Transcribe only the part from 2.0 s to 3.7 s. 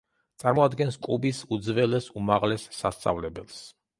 უმაღლეს სასწავლებელს.